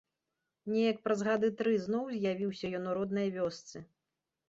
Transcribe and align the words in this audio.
Неяк 0.75 0.97
праз 1.09 1.21
гады 1.27 1.53
тры 1.61 1.75
зноў 1.85 2.11
з'явіўся 2.17 2.75
ён 2.81 2.91
у 2.91 2.99
роднай 2.99 3.33
вёсцы. 3.41 3.89